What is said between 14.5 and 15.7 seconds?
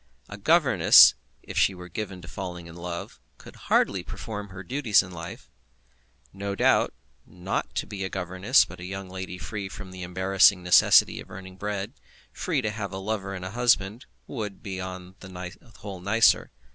be upon the